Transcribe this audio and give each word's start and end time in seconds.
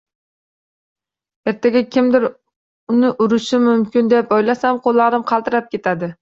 Ertaga 1.51 1.83
kimdir 1.95 2.25
uni 2.31 3.11
urishi 3.27 3.61
mumkin 3.67 4.11
deb 4.15 4.35
o'ylasam, 4.39 4.81
qo'llarim 4.89 5.29
qaltirab 5.35 5.71
ketadi. 5.77 6.13